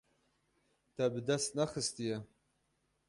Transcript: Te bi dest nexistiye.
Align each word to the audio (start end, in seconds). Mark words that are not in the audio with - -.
Te 0.95 1.03
bi 1.13 1.21
dest 1.27 1.51
nexistiye. 1.59 2.17